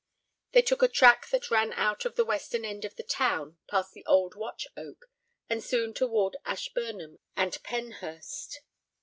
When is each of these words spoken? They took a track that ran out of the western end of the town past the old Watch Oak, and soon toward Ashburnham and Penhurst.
They 0.53 0.63
took 0.63 0.81
a 0.81 0.87
track 0.87 1.27
that 1.29 1.51
ran 1.51 1.73
out 1.73 2.05
of 2.05 2.15
the 2.15 2.25
western 2.25 2.65
end 2.65 2.85
of 2.85 2.95
the 2.95 3.03
town 3.03 3.59
past 3.69 3.93
the 3.93 4.03
old 4.07 4.33
Watch 4.33 4.65
Oak, 4.75 5.05
and 5.47 5.63
soon 5.63 5.93
toward 5.93 6.37
Ashburnham 6.43 7.19
and 7.35 7.53
Penhurst. 7.61 8.61